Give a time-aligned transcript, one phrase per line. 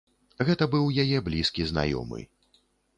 [0.47, 2.29] Гэта быў яе блізкі знаёмы.